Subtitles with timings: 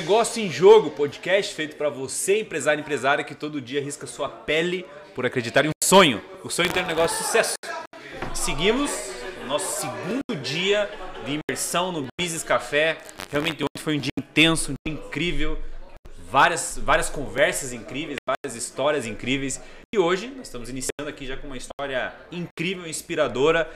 [0.00, 4.28] Negócio em Jogo, podcast feito para você, empresário e empresária que todo dia arrisca sua
[4.28, 6.22] pele por acreditar em um sonho.
[6.44, 7.54] O sonho ter um negócio de sucesso.
[8.32, 8.92] Seguimos
[9.42, 10.88] o nosso segundo dia
[11.26, 12.98] de imersão no Business Café.
[13.28, 15.58] Realmente ontem foi um dia intenso, um dia incrível.
[16.30, 19.58] Várias, várias conversas incríveis, várias histórias incríveis.
[19.94, 23.70] E hoje nós estamos iniciando aqui já com uma história incrível, inspiradora.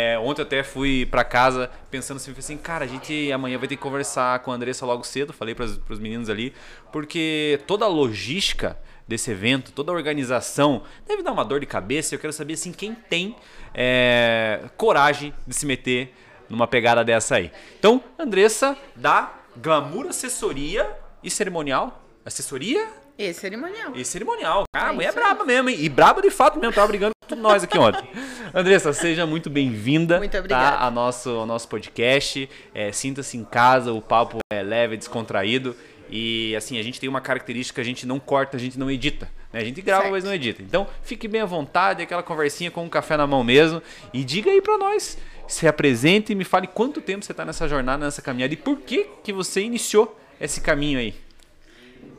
[0.00, 3.76] É, ontem até fui para casa pensando assim, assim, cara, a gente amanhã vai ter
[3.76, 5.34] que conversar com a Andressa logo cedo.
[5.34, 6.54] Falei para os meninos ali,
[6.90, 12.14] porque toda a logística desse evento, toda a organização deve dar uma dor de cabeça.
[12.14, 13.36] Eu quero saber assim quem tem
[13.74, 16.14] é, coragem de se meter
[16.48, 17.52] numa pegada dessa aí.
[17.78, 22.04] Então, Andressa da Glamour Assessoria e Cerimonial.
[22.24, 23.96] Assessoria e cerimonial.
[23.96, 24.62] E cerimonial.
[24.72, 25.76] Ah, a mulher é braba mesmo, hein?
[25.80, 26.72] E braba de fato mesmo.
[26.72, 28.08] Tava brigando com nós aqui ontem.
[28.54, 30.18] Andressa, seja muito bem-vinda.
[30.18, 30.76] Muito obrigada.
[30.76, 32.48] Tá, a nosso, ao nosso podcast.
[32.72, 35.74] É, Sinta-se em casa, o papo é leve, descontraído.
[36.08, 39.28] E assim, a gente tem uma característica, a gente não corta, a gente não edita.
[39.52, 39.60] Né?
[39.60, 40.12] A gente grava, certo.
[40.12, 40.62] mas não edita.
[40.62, 43.82] Então, fique bem à vontade, aquela conversinha com um café na mão mesmo.
[44.12, 47.66] E diga aí para nós, se apresente e me fale quanto tempo você está nessa
[47.66, 51.14] jornada, nessa caminhada e por que, que você iniciou esse caminho aí.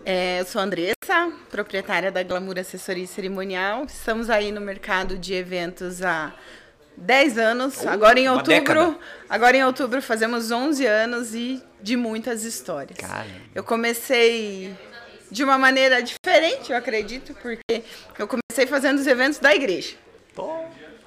[0.06, 3.86] É, eu sou a Andressa, proprietária da Glamour Assessoria Cerimonial.
[3.86, 6.34] Estamos aí no mercado de eventos há
[6.98, 7.82] 10 anos.
[7.82, 12.98] Uh, agora em outubro, agora em outubro fazemos 11 anos e de muitas histórias.
[13.54, 14.76] Eu comecei
[15.32, 17.84] de uma maneira diferente, eu acredito, porque
[18.18, 19.96] eu comecei fazendo os eventos da igreja.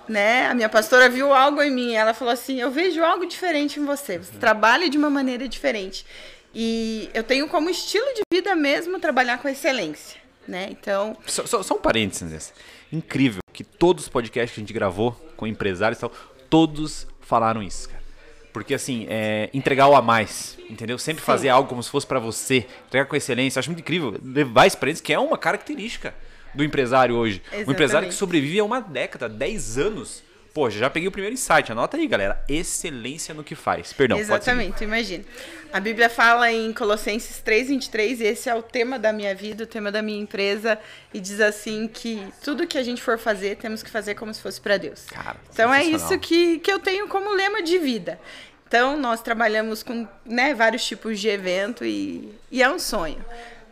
[0.09, 0.47] Né?
[0.47, 3.85] A minha pastora viu algo em mim, ela falou assim: "Eu vejo algo diferente em
[3.85, 4.19] você.
[4.19, 4.39] Você uhum.
[4.39, 6.05] trabalha de uma maneira diferente".
[6.55, 10.69] E eu tenho como estilo de vida mesmo trabalhar com excelência, né?
[10.71, 11.17] Então.
[11.27, 12.53] Só, só, só um parênteses.
[12.93, 16.13] Incrível que todos os podcasts que a gente gravou com empresários e tal,
[16.51, 18.03] todos falaram isso, cara.
[18.53, 20.99] Porque assim, é, entregar o a mais, entendeu?
[20.99, 21.27] Sempre Sim.
[21.27, 23.59] fazer algo como se fosse para você, entregar com excelência.
[23.59, 26.15] Eu acho muito incrível levar isso pra eles, que é uma característica
[26.55, 27.41] do empresário hoje.
[27.47, 27.69] Exatamente.
[27.69, 31.73] Um empresário que sobrevive a uma década, 10 anos Poxa, já peguei o primeiro insight.
[31.73, 32.45] Anota aí, galera.
[32.49, 33.93] Excelência no que faz.
[33.93, 35.25] Perdão, Exatamente, imagina.
[35.73, 39.67] A Bíblia fala em Colossenses 3:23, e esse é o tema da minha vida, o
[39.67, 40.79] tema da minha empresa,
[41.15, 44.43] e diz assim que tudo que a gente for fazer, temos que fazer como se
[44.43, 45.07] fosse para Deus.
[45.07, 48.21] Cara, então é isso que, que eu tenho como lema de vida.
[48.69, 53.23] Então, nós trabalhamos com né, vários tipos de evento e, e é um sonho.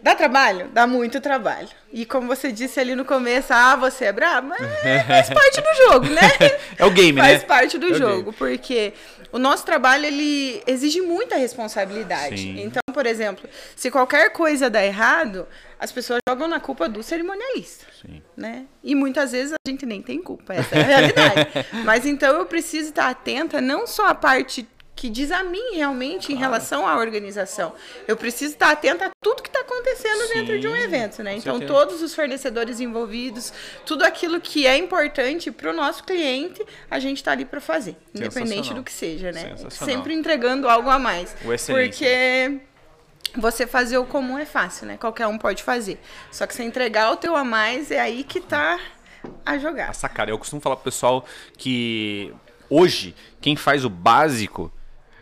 [0.03, 0.69] Dá trabalho?
[0.73, 1.69] Dá muito trabalho.
[1.93, 5.85] E como você disse ali no começo, ah, você é brabo, mas faz parte do
[5.85, 6.21] jogo, né?
[6.79, 7.39] É o game, faz né?
[7.39, 8.95] Faz parte do é jogo, porque
[9.33, 12.41] o nosso trabalho ele exige muita responsabilidade.
[12.41, 12.63] Sim.
[12.63, 15.47] Então, por exemplo, se qualquer coisa dá errado,
[15.79, 18.23] as pessoas jogam na culpa do cerimonialista, Sim.
[18.37, 18.65] né?
[18.83, 21.49] E muitas vezes a gente nem tem culpa, essa é a realidade.
[21.85, 24.67] mas então eu preciso estar atenta não só à parte
[25.01, 26.35] que diz a mim realmente claro.
[26.35, 27.73] em relação à organização.
[28.07, 31.37] Eu preciso estar atenta a tudo que está acontecendo Sim, dentro de um evento, né?
[31.37, 31.73] Então, certeza.
[31.73, 33.51] todos os fornecedores envolvidos,
[33.87, 37.97] tudo aquilo que é importante para o nosso cliente, a gente está ali para fazer,
[38.15, 39.55] independente do que seja, né?
[39.71, 41.35] Sempre entregando algo a mais.
[41.67, 42.61] Porque
[43.39, 44.99] você fazer o comum é fácil, né?
[44.99, 45.99] Qualquer um pode fazer.
[46.31, 48.79] Só que você entregar o teu a mais é aí que está
[49.47, 49.89] a jogar.
[49.89, 50.31] A sacada.
[50.31, 51.25] Eu costumo falar pro pessoal
[51.57, 52.35] que
[52.69, 54.71] hoje quem faz o básico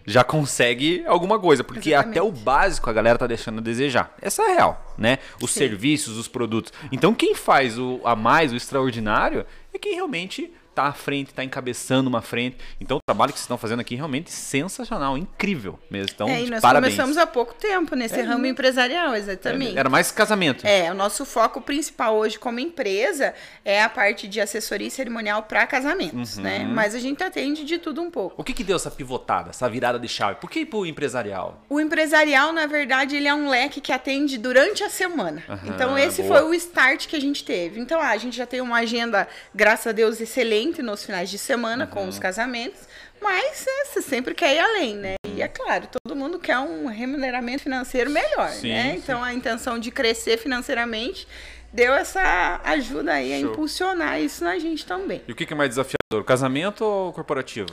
[0.08, 2.18] já consegue alguma coisa, porque Exatamente.
[2.18, 4.14] até o básico a galera tá deixando a desejar.
[4.20, 5.18] Essa é a real, né?
[5.40, 5.60] Os Sim.
[5.60, 6.72] serviços, os produtos.
[6.90, 11.42] Então quem faz o a mais, o extraordinário, é quem realmente está à frente, está
[11.42, 12.56] encabeçando uma frente.
[12.80, 16.12] Então o trabalho que vocês estão fazendo aqui é realmente sensacional, incrível mesmo.
[16.14, 16.94] Então, é, e nós parabéns.
[16.94, 18.50] começamos há pouco tempo nesse é, ramo né?
[18.50, 19.76] empresarial, exatamente.
[19.76, 20.66] É, era mais casamento.
[20.66, 23.34] É, o nosso foco principal hoje como empresa
[23.64, 26.44] é a parte de assessoria cerimonial para casamentos, uhum.
[26.44, 26.64] né?
[26.64, 28.40] Mas a gente atende de tudo um pouco.
[28.40, 30.36] O que que deu essa pivotada, essa virada de chave?
[30.36, 31.60] Por que ir pro empresarial?
[31.68, 35.42] O empresarial, na verdade, ele é um leque que atende durante a semana.
[35.48, 36.40] Uhum, então esse boa.
[36.40, 37.80] foi o start que a gente teve.
[37.80, 41.38] Então, ah, a gente já tem uma agenda, graças a Deus, excelente nos finais de
[41.38, 41.90] semana uhum.
[41.90, 42.80] com os casamentos,
[43.20, 45.14] mas é, você sempre quer ir além, né?
[45.34, 48.92] E é claro, todo mundo quer um remuneramento financeiro melhor, sim, né?
[48.92, 48.98] Sim.
[48.98, 51.26] Então a intenção de crescer financeiramente
[51.72, 53.48] deu essa ajuda aí Show.
[53.48, 55.22] a impulsionar isso na gente também.
[55.26, 57.68] E o que é mais desafiador, casamento ou corporativo?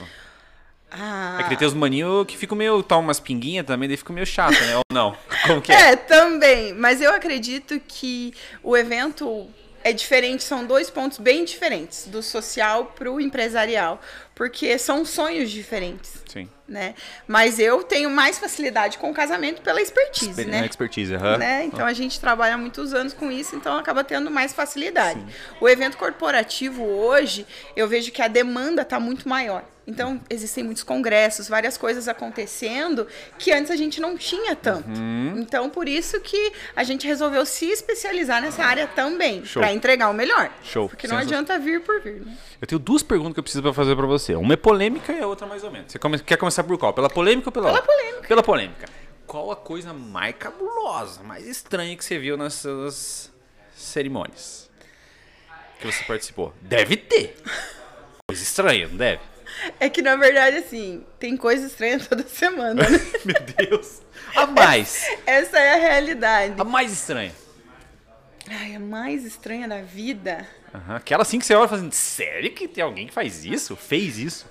[0.90, 1.38] Ah.
[1.40, 2.82] É que tem os maninhos que ficam meio.
[2.82, 4.76] tomam umas pinguinhas também, daí fica meio chato, né?
[4.76, 5.16] Ou não?
[5.46, 5.92] Como que é?
[5.92, 6.72] É, também.
[6.74, 8.32] Mas eu acredito que
[8.62, 9.48] o evento
[9.86, 14.00] é diferente, são dois pontos bem diferentes, do social para o empresarial,
[14.34, 16.24] porque são sonhos diferentes.
[16.28, 16.48] Sim.
[16.68, 16.94] né?
[17.26, 20.66] Mas eu tenho mais facilidade com o casamento pela expertise, Exper né?
[20.66, 21.38] Expertise, uhum.
[21.38, 21.64] né?
[21.64, 25.20] Então a gente trabalha há muitos anos com isso, então acaba tendo mais facilidade.
[25.20, 25.26] Sim.
[25.60, 27.46] O evento corporativo hoje,
[27.76, 29.64] eu vejo que a demanda está muito maior.
[29.86, 33.06] Então, existem muitos congressos, várias coisas acontecendo
[33.38, 34.88] que antes a gente não tinha tanto.
[34.88, 35.38] Uhum.
[35.38, 40.14] Então, por isso que a gente resolveu se especializar nessa área também, para entregar o
[40.14, 40.50] melhor.
[40.64, 40.88] Show.
[40.88, 42.36] Porque não adianta vir por vir, né?
[42.60, 44.34] Eu tenho duas perguntas que eu preciso fazer para você.
[44.34, 45.92] Uma é polêmica e a outra mais ou menos.
[45.92, 46.18] Você come...
[46.18, 46.92] quer começar por qual?
[46.92, 48.28] Pela polêmica ou pela Pela polêmica.
[48.28, 48.88] Pela polêmica.
[49.24, 53.30] Qual a coisa mais cabulosa, mais estranha que você viu nessas
[53.74, 54.68] cerimônias
[55.78, 56.52] que você participou?
[56.60, 57.36] Deve ter.
[58.28, 59.20] Coisa estranha, não deve?
[59.80, 63.00] É que, na verdade, assim, tem coisa estranha toda semana, né?
[63.24, 64.02] Meu Deus.
[64.34, 65.06] A mais.
[65.26, 66.54] Essa é a realidade.
[66.58, 67.32] A mais estranha.
[68.48, 70.46] Ai, a mais estranha da vida.
[70.72, 70.96] Uhum.
[70.96, 73.74] Aquela assim que você olha fazendo, sério que tem alguém que faz isso?
[73.74, 74.46] Fez isso?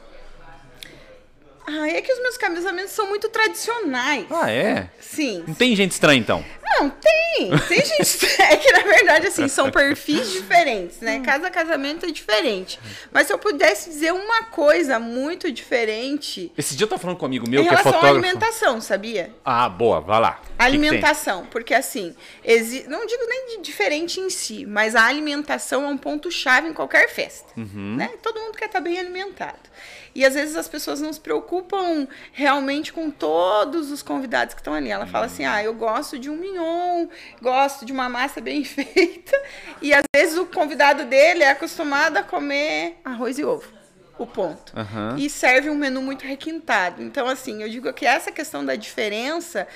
[1.68, 4.26] Ah, é que os meus casamentos são muito tradicionais.
[4.30, 4.90] Ah, é?
[5.00, 5.44] Sim.
[5.48, 6.46] Não tem gente estranha, então?
[6.64, 7.25] Não, tem.
[7.68, 8.26] Tem gente.
[8.42, 11.22] é que, na verdade, assim, são perfis diferentes, né?
[11.24, 12.80] Cada casamento é diferente.
[13.12, 16.52] Mas se eu pudesse dizer uma coisa muito diferente.
[16.58, 18.06] Esse dia eu tava falando com um amigo meu que é fotógrafo.
[18.06, 19.32] à alimentação, sabia?
[19.44, 20.42] Ah, boa, vai lá.
[20.58, 22.86] Alimentação, que que porque assim, exi...
[22.88, 27.10] não digo nem de diferente em si, mas a alimentação é um ponto-chave em qualquer
[27.10, 27.48] festa.
[27.58, 27.96] Uhum.
[27.98, 28.10] Né?
[28.22, 29.70] Todo mundo quer estar bem alimentado.
[30.16, 34.74] E às vezes as pessoas não se preocupam realmente com todos os convidados que estão
[34.74, 34.90] ali.
[34.90, 37.08] Ela fala assim: ah, eu gosto de um mignon,
[37.42, 39.38] gosto de uma massa bem feita.
[39.82, 43.76] E às vezes o convidado dele é acostumado a comer arroz e ovo.
[44.18, 44.74] O ponto.
[44.74, 45.18] Uhum.
[45.18, 47.04] E serve um menu muito requintado.
[47.04, 49.68] Então, assim, eu digo que essa questão da diferença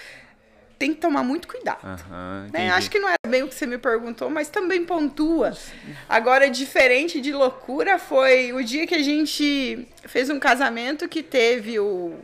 [0.80, 1.84] tem que tomar muito cuidado.
[1.84, 2.72] Uhum, né?
[2.72, 5.56] Acho que não era bem o que você me perguntou, mas também pontua.
[6.08, 11.78] Agora, diferente de loucura, foi o dia que a gente fez um casamento que teve
[11.80, 12.18] o,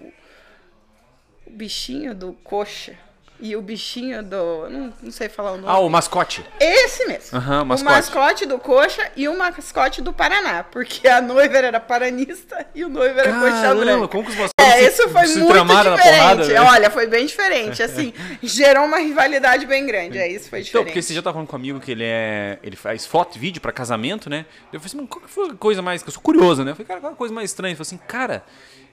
[1.46, 2.98] o bichinho do coxa.
[3.38, 4.70] E o bichinho do.
[4.70, 5.68] Não, não, sei falar o nome.
[5.68, 6.46] Ah, o mascote.
[6.58, 7.38] Esse mesmo.
[7.38, 7.82] Uhum, o, mascote.
[7.82, 10.64] o mascote do Coxa e o mascote do Paraná.
[10.64, 14.08] Porque a noiva era paranista e o noivo era Caramba, Coxa Branca.
[14.08, 16.02] Como que os isso foi se, muito diferente.
[16.02, 16.62] Porrada, né?
[16.62, 17.82] Olha, foi bem diferente.
[17.82, 18.14] Assim,
[18.44, 20.18] gerou uma rivalidade bem grande.
[20.18, 20.70] É, isso foi diferente.
[20.70, 22.60] Então, porque você já tava falando comigo que ele é.
[22.64, 24.46] Ele faz foto e vídeo pra casamento, né?
[24.72, 26.04] Eu falei assim, qual que foi a coisa mais.
[26.06, 26.72] Eu sou curioso, né?
[26.72, 27.74] Eu falei, cara, qual a coisa mais estranha?
[27.74, 28.44] Eu falei assim, cara,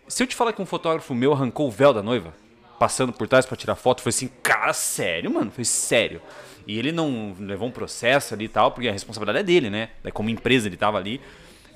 [0.07, 2.35] se eu te falar que um fotógrafo meu arrancou o véu da noiva?
[2.83, 6.21] passando por trás para tirar foto, foi assim, cara, sério, mano, foi sério.
[6.67, 9.91] E ele não levou um processo ali e tal, porque a responsabilidade é dele, né?
[10.13, 11.21] Como empresa ele tava ali.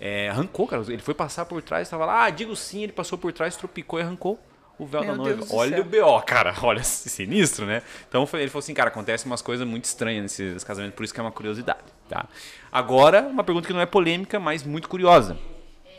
[0.00, 0.82] É, arrancou, cara.
[0.88, 3.98] Ele foi passar por trás, tava lá, ah, digo sim, ele passou por trás, tropicou
[3.98, 4.38] e arrancou
[4.78, 5.38] o véu Meu da noiva.
[5.38, 6.54] Deus olha o BO, cara.
[6.62, 7.82] Olha, sinistro, né?
[8.08, 11.20] Então ele falou assim, cara, acontece umas coisas muito estranhas nesses casamentos, por isso que
[11.20, 12.26] é uma curiosidade, tá?
[12.70, 15.38] Agora, uma pergunta que não é polêmica, mas muito curiosa.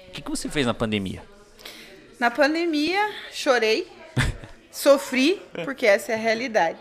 [0.07, 1.23] O que, que você fez na pandemia?
[2.19, 3.87] Na pandemia, chorei.
[4.71, 6.77] Sofri, porque essa é a realidade.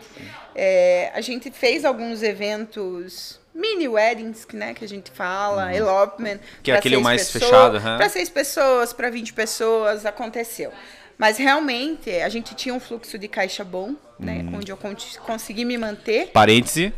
[0.53, 5.71] É, a gente fez alguns eventos mini weddings, né, que a gente fala, uhum.
[5.71, 6.39] elopement.
[6.61, 7.97] Que é aquele mais pessoas, fechado, uhum.
[7.97, 10.71] Para seis pessoas, para 20 pessoas, aconteceu.
[11.17, 14.57] Mas realmente a gente tinha um fluxo de caixa bom, né, uhum.
[14.57, 14.77] onde eu
[15.25, 16.27] consegui me manter.
[16.27, 16.93] Parêntese,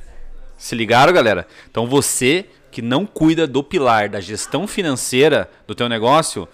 [0.57, 1.47] se ligaram, galera?
[1.71, 6.47] Então você que não cuida do pilar da gestão financeira do teu negócio,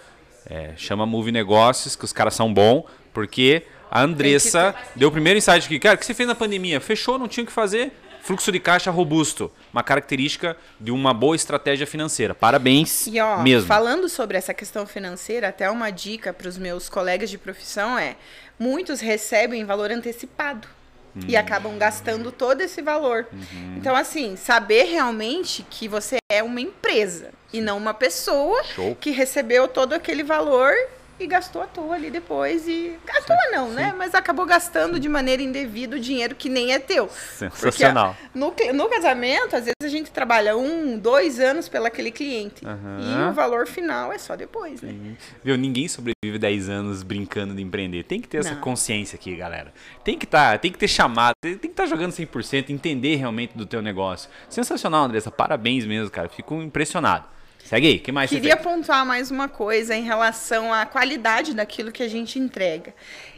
[0.47, 5.37] é, chama Move Negócios, que os caras são bons, porque a Andressa deu o primeiro
[5.37, 5.79] insight aqui.
[5.79, 6.79] Cara, o que você fez na pandemia?
[6.79, 7.91] Fechou, não tinha o que fazer.
[8.25, 12.33] Fluxo de caixa robusto, uma característica de uma boa estratégia financeira.
[12.33, 13.67] Parabéns e, ó, mesmo.
[13.67, 18.15] Falando sobre essa questão financeira, até uma dica para os meus colegas de profissão é:
[18.57, 20.67] muitos recebem valor antecipado.
[21.15, 21.19] Hum.
[21.27, 23.27] E acabam gastando todo esse valor.
[23.31, 23.75] Uhum.
[23.77, 28.97] Então, assim, saber realmente que você é uma empresa e não uma pessoa Show.
[28.99, 30.73] que recebeu todo aquele valor
[31.19, 33.85] e gastou à toa ali depois e gastou sim, não, né?
[33.85, 33.91] sim.
[33.91, 33.95] né?
[33.97, 37.09] Mas acabou gastando de maneira indevida o dinheiro que nem é teu.
[37.09, 38.15] Sensacional.
[38.33, 42.65] Porque, no, no casamento, às vezes a gente trabalha um, dois anos pelo aquele cliente
[42.65, 42.99] uhum.
[42.99, 44.91] e o valor final é só depois, né?
[44.91, 45.17] Sim.
[45.43, 45.57] Viu?
[45.57, 48.03] Ninguém sobrevive 10 anos brincando de empreender.
[48.03, 48.61] Tem que ter essa não.
[48.61, 49.73] consciência aqui, galera.
[50.03, 53.57] Tem que tá, tem que ter chamado, tem que estar tá jogando 100%, entender realmente
[53.57, 54.29] do teu negócio.
[54.49, 55.31] Sensacional, Andressa.
[55.31, 56.29] Parabéns mesmo, cara.
[56.29, 57.25] Fico impressionado.
[57.63, 62.03] Segue aí, que mais Queria pontuar mais uma coisa em relação à qualidade daquilo que
[62.03, 62.93] a gente entrega.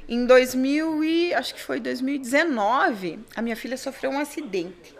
[0.07, 4.95] Em 2000 e acho que foi 2019, a minha filha sofreu um acidente.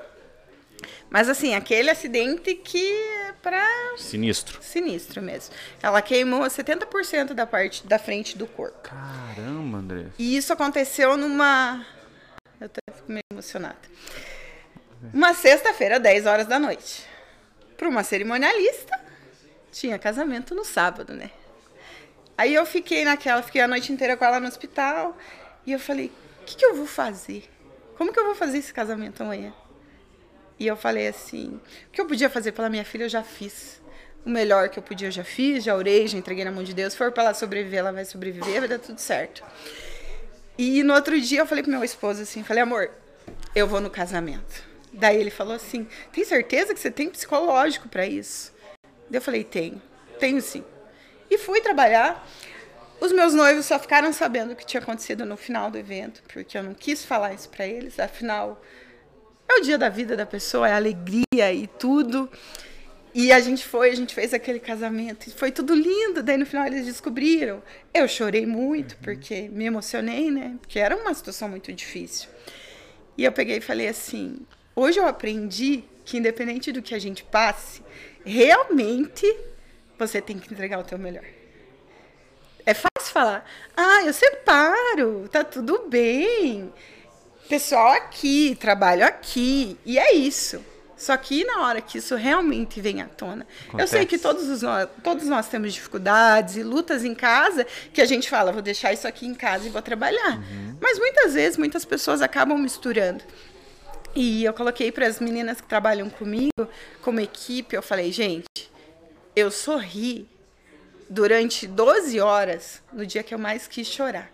[1.10, 3.66] Mas assim, aquele acidente que é para
[3.98, 4.60] sinistro.
[4.62, 5.54] Sinistro mesmo.
[5.82, 8.78] Ela queimou 70% da parte da frente do corpo.
[8.82, 10.06] Caramba, André.
[10.20, 11.86] E isso aconteceu numa
[12.60, 13.78] Eu tô meio emocionada.
[15.14, 17.06] Uma sexta-feira, 10 horas da noite.
[17.78, 19.00] Para uma cerimonialista,
[19.72, 21.32] tinha casamento no sábado, né?
[22.38, 25.18] Aí eu fiquei naquela, fiquei a noite inteira com ela no hospital.
[25.66, 27.50] E eu falei, o que, que eu vou fazer?
[27.98, 29.54] Como que eu vou fazer esse casamento amanhã?
[30.60, 33.82] E eu falei assim, o que eu podia fazer pela minha filha, eu já fiz.
[34.26, 36.74] O melhor que eu podia, eu já fiz, já orei, já entreguei na mão de
[36.74, 36.94] Deus.
[36.94, 39.44] Se for para ela sobreviver, ela vai sobreviver, vai dar tudo certo.
[40.58, 42.92] E no outro dia eu falei pro meu esposo assim, falei, amor,
[43.56, 44.64] eu vou no casamento.
[44.92, 48.52] Daí ele falou assim, tem certeza que você tem psicológico para isso?
[49.12, 49.82] Eu falei, tenho,
[50.20, 50.64] tenho sim.
[51.30, 52.28] E fui trabalhar.
[53.00, 56.58] Os meus noivos só ficaram sabendo o que tinha acontecido no final do evento, porque
[56.58, 58.00] eu não quis falar isso para eles.
[58.00, 58.62] Afinal,
[59.48, 62.30] é o dia da vida da pessoa, é alegria e tudo.
[63.14, 66.22] E a gente foi, a gente fez aquele casamento, e foi tudo lindo.
[66.22, 67.64] Daí no final eles descobriram.
[67.94, 69.02] Eu chorei muito, uhum.
[69.02, 70.56] porque me emocionei, né?
[70.60, 72.30] Porque era uma situação muito difícil.
[73.18, 74.40] E eu peguei e falei assim:
[74.76, 77.82] hoje eu aprendi que, independente do que a gente passe,
[78.28, 79.26] realmente
[79.98, 81.24] você tem que entregar o teu melhor.
[82.66, 86.72] É fácil falar, ah, eu separo, tá tudo bem.
[87.48, 90.62] Pessoal aqui, trabalho aqui, e é isso.
[90.98, 93.84] Só que na hora que isso realmente vem à tona, Acontece.
[93.84, 98.06] eu sei que todos, nós, todos nós temos dificuldades e lutas em casa que a
[98.06, 100.38] gente fala, vou deixar isso aqui em casa e vou trabalhar.
[100.38, 100.76] Uhum.
[100.82, 103.24] Mas muitas vezes, muitas pessoas acabam misturando.
[104.20, 106.68] E eu coloquei para as meninas que trabalham comigo,
[107.04, 108.48] como equipe, eu falei, gente,
[109.36, 110.28] eu sorri
[111.08, 114.32] durante 12 horas no dia que eu mais quis chorar.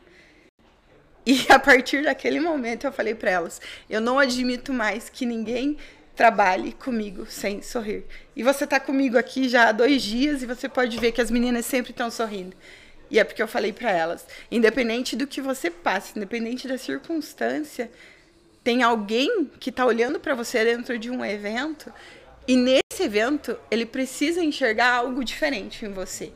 [1.25, 3.59] E a partir daquele momento eu falei para elas:
[3.89, 5.77] eu não admito mais que ninguém
[6.15, 8.05] trabalhe comigo sem sorrir.
[8.37, 11.29] E você está comigo aqui já há dois dias e você pode ver que as
[11.29, 12.55] meninas sempre estão sorrindo.
[13.11, 17.91] E é porque eu falei para elas: independente do que você passe, independente da circunstância,
[18.63, 21.91] tem alguém que está olhando para você dentro de um evento
[22.47, 26.31] e nesse evento, ele precisa enxergar algo diferente em você.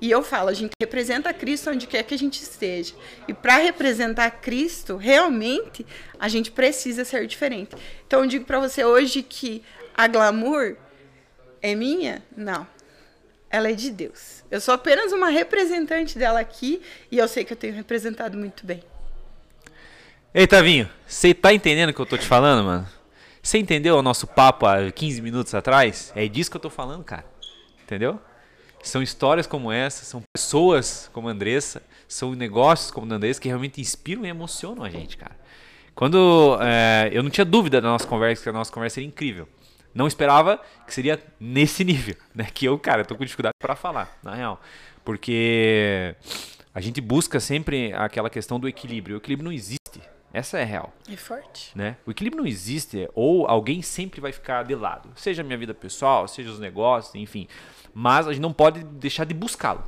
[0.00, 2.94] E eu falo, a gente representa Cristo onde quer que a gente esteja.
[3.28, 5.84] E para representar Cristo, realmente,
[6.18, 7.76] a gente precisa ser diferente.
[8.06, 9.62] Então eu digo para você hoje que
[9.94, 10.76] a glamour
[11.60, 12.22] é minha?
[12.34, 12.66] Não.
[13.50, 14.42] Ela é de Deus.
[14.50, 18.64] Eu sou apenas uma representante dela aqui e eu sei que eu tenho representado muito
[18.64, 18.82] bem.
[20.32, 22.86] Ei, Tavinho, você tá entendendo o que eu tô te falando, mano?
[23.42, 26.12] Você entendeu o nosso papo há 15 minutos atrás?
[26.14, 27.24] É disso que eu tô falando, cara.
[27.82, 28.20] Entendeu?
[28.80, 33.48] São histórias como essa, são pessoas como a Andressa, são negócios como a Andressa que
[33.48, 35.36] realmente inspiram e emocionam a gente, cara.
[35.96, 39.48] Quando é, eu não tinha dúvida da nossa conversa, que a nossa conversa seria incrível.
[39.92, 42.46] Não esperava que seria nesse nível, né?
[42.54, 44.60] Que eu, cara, tô com dificuldade para falar, na real.
[45.04, 46.14] Porque
[46.72, 49.16] a gente busca sempre aquela questão do equilíbrio.
[49.16, 49.79] O equilíbrio não existe
[50.32, 50.92] essa é real.
[51.08, 51.76] É forte.
[51.76, 51.96] Né?
[52.06, 55.10] O equilíbrio não existe, ou alguém sempre vai ficar de lado.
[55.16, 57.48] Seja a minha vida pessoal, seja os negócios, enfim.
[57.92, 59.82] Mas a gente não pode deixar de buscá-lo.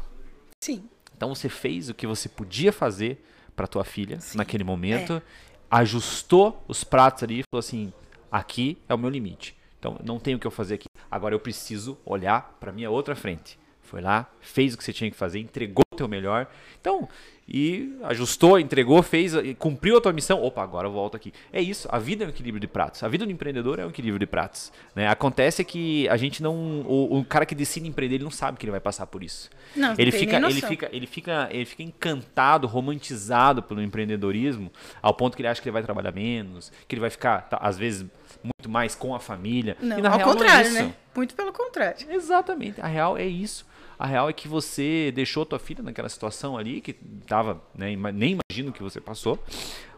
[0.61, 0.89] Sim.
[1.17, 4.39] Então você fez o que você podia fazer para tua filha Sim.
[4.39, 5.23] naquele momento, é.
[5.71, 7.93] ajustou os pratos ali e falou assim:
[8.31, 9.57] aqui é o meu limite.
[9.79, 10.87] Então não tenho o que eu fazer aqui.
[11.11, 13.59] Agora eu preciso olhar para minha outra frente.
[13.83, 16.47] Foi lá, fez o que você tinha que fazer, entregou o teu melhor.
[16.81, 17.09] Então,
[17.47, 20.43] e ajustou, entregou, fez, cumpriu a tua missão.
[20.43, 21.33] Opa, agora eu volto aqui.
[21.53, 23.03] É isso, a vida é um equilíbrio de pratos.
[23.03, 24.73] A vida do empreendedor é um equilíbrio de pratos.
[24.95, 25.09] Né?
[25.09, 26.55] Acontece que a gente não.
[26.83, 29.51] O, o, cara que decide empreender, ele não sabe que ele vai passar por isso.
[29.75, 34.73] Não, ele, fica, ele, fica, ele, fica, ele fica encantado, romantizado pelo empreendedorismo,
[35.03, 37.59] ao ponto que ele acha que ele vai trabalhar menos, que ele vai ficar, tá,
[37.61, 38.07] às vezes,
[38.43, 39.77] muito mais com a família.
[39.81, 40.95] Não, e, ao contrário, não é né?
[41.15, 42.07] Muito pelo contrário.
[42.11, 42.81] Exatamente.
[42.81, 43.67] A real é isso.
[43.99, 46.93] A real é que você deixou tua filha naquela situação ali, que
[47.27, 49.39] tava, né, nem imagino que você passou,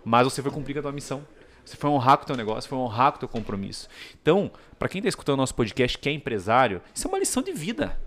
[0.04, 1.26] mas você foi cumprir a tua missão.
[1.64, 3.88] Você foi honrar com o teu negócio, foi honrar com o teu compromisso.
[4.20, 7.42] Então, para quem está escutando o nosso podcast que é empresário, isso é uma lição
[7.42, 7.98] de vida.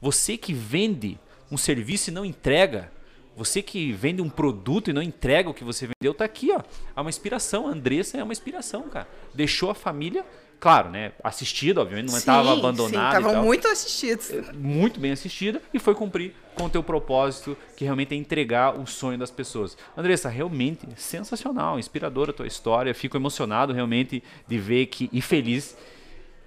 [0.00, 1.18] Você que vende
[1.50, 2.90] um serviço e não entrega,
[3.36, 6.60] você que vende um produto e não entrega o que você vendeu, tá aqui, ó.
[6.96, 7.68] É uma inspiração.
[7.68, 9.06] A Andressa é uma inspiração, cara.
[9.34, 10.24] Deixou a família
[10.58, 11.12] Claro, né?
[11.22, 13.16] Assistido, obviamente, não estava abandonado.
[13.16, 14.30] Estavam muito assistidos.
[14.30, 18.78] É, muito bem assistida e foi cumprir com o teu propósito, que realmente é entregar
[18.78, 19.76] o sonho das pessoas.
[19.96, 22.94] Andressa, realmente sensacional, inspiradora a tua história.
[22.94, 25.76] Fico emocionado realmente de ver que, e feliz,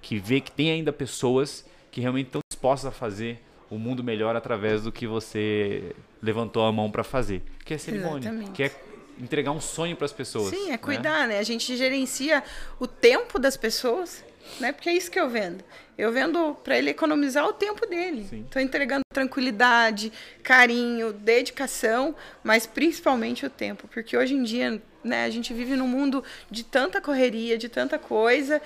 [0.02, 4.34] que ver que tem ainda pessoas que realmente estão dispostas a fazer o mundo melhor
[4.34, 7.42] através do que você levantou a mão para fazer.
[7.64, 8.50] Que é cerimônia, Exatamente.
[8.50, 8.70] que é
[9.18, 10.50] entregar um sonho para as pessoas.
[10.50, 10.78] Sim, é né?
[10.78, 11.34] cuidar, né?
[11.34, 11.38] né?
[11.38, 12.42] A gente gerencia
[12.78, 14.24] o tempo das pessoas,
[14.58, 14.72] né?
[14.72, 15.62] Porque é isso que eu vendo.
[15.96, 18.26] Eu vendo para ele economizar o tempo dele.
[18.46, 20.10] Estou entregando tranquilidade,
[20.42, 25.24] carinho, dedicação, mas principalmente o tempo, porque hoje em dia, né?
[25.24, 28.60] A gente vive num mundo de tanta correria, de tanta coisa,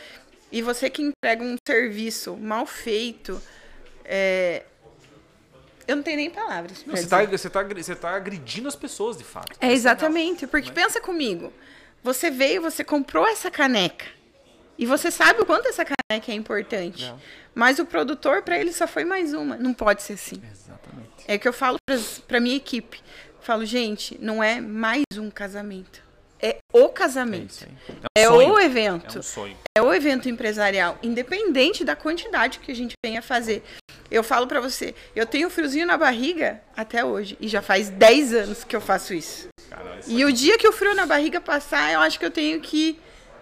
[0.52, 3.42] e você que entrega um serviço mal feito,
[4.04, 4.62] é,
[5.86, 6.84] Eu não tenho nem palavras.
[6.86, 9.56] Não, você, está você, tá, você tá agredindo as pessoas, de fato.
[9.60, 10.46] É, exatamente.
[10.46, 10.84] Porque Mas...
[10.84, 11.52] pensa comigo.
[12.02, 14.06] Você veio, você comprou essa caneca.
[14.76, 17.04] E você sabe o quanto essa caneca é importante.
[17.04, 17.14] É.
[17.54, 19.56] Mas o produtor, para ele, só foi mais uma.
[19.56, 20.42] Não pode ser assim.
[20.52, 21.24] Exatamente.
[21.26, 21.78] É que eu falo
[22.26, 23.00] para minha equipe.
[23.40, 26.03] falo, gente, não é mais um casamento.
[26.44, 27.66] É o casamento.
[28.14, 29.18] É, é, um é o evento.
[29.74, 33.62] É, um é o evento empresarial, independente da quantidade que a gente venha fazer.
[34.10, 37.34] Eu falo para você, eu tenho friozinho na barriga até hoje.
[37.40, 39.48] E já faz 10 anos que eu faço isso.
[39.70, 42.60] Caramba, e o dia que o frio na barriga passar, eu acho que eu tenho
[42.60, 43.00] que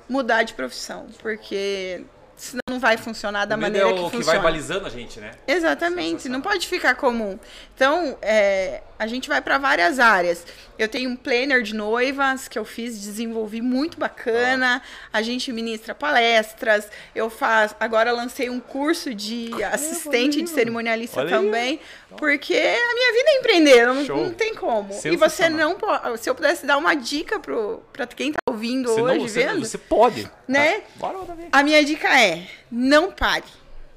[0.09, 1.09] mudar de profissão.
[1.21, 2.05] Porque
[2.43, 5.31] senão não vai funcionar da maneira é o que, que vai balizando a gente, né?
[5.47, 7.39] Exatamente, não pode ficar comum.
[7.73, 10.45] Então, é, a gente vai para várias áreas.
[10.77, 14.83] Eu tenho um planner de noivas que eu fiz, desenvolvi muito bacana.
[15.13, 16.89] A gente ministra palestras.
[17.15, 21.81] Eu faço, agora lancei um curso de assistente de cerimonialista Olha também, aí.
[22.17, 24.93] porque a minha vida é empreender, não, não tem como.
[25.05, 29.03] E você não pode, se eu pudesse dar uma dica para quem tá ouvindo você
[29.03, 29.67] hoje, não, você, vendo?
[29.67, 30.81] Você pode, né?
[30.81, 30.87] Tá.
[30.97, 31.19] Bora,
[31.51, 33.45] a minha dica é: não pare.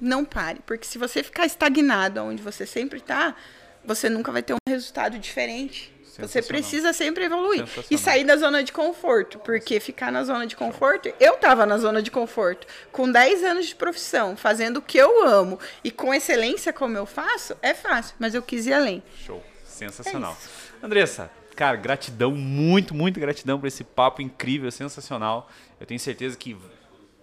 [0.02, 3.34] Não pare, porque se você ficar estagnado onde você sempre está,
[3.84, 5.94] você nunca vai ter um resultado diferente.
[6.18, 10.56] Você precisa sempre evoluir e sair da zona de conforto, porque ficar na zona de
[10.56, 14.98] conforto, eu estava na zona de conforto, com 10 anos de profissão, fazendo o que
[14.98, 19.04] eu amo e com excelência como eu faço, é fácil, mas eu quis ir além.
[19.26, 20.38] Show, sensacional.
[20.82, 25.50] É Andressa, cara, gratidão, muito, muito gratidão por esse papo incrível, sensacional.
[25.80, 26.56] Eu tenho certeza que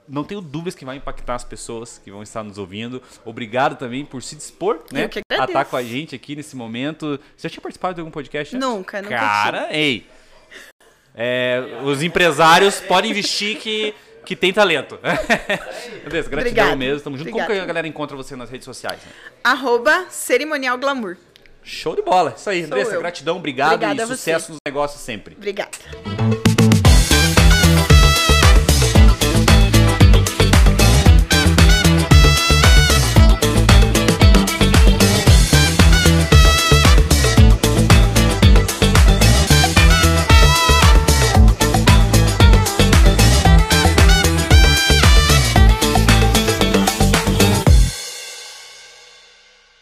[0.08, 3.02] não tenho dúvidas que vai impactar as pessoas que vão estar nos ouvindo.
[3.24, 5.08] Obrigado também por se dispor, né?
[5.30, 7.20] A estar com a gente aqui nesse momento.
[7.36, 8.56] Você já tinha participado de algum podcast?
[8.56, 9.16] Nunca, nunca.
[9.16, 9.78] Cara, tinha.
[9.78, 10.06] ei.
[11.14, 14.98] É, os empresários podem investir que, que tem talento.
[16.04, 16.76] Beleza, gratidão Obrigada.
[16.76, 17.00] mesmo.
[17.02, 17.30] Tamo junto.
[17.30, 19.00] Como que a galera encontra você nas redes sociais?
[19.04, 19.12] Né?
[19.44, 21.16] Arroba Cerimonial Glamour.
[21.62, 22.34] Show de bola.
[22.36, 22.96] Isso aí, Andressa.
[22.98, 25.34] Gratidão, obrigado Obrigada e sucesso nos negócios sempre.
[25.34, 25.70] Obrigada.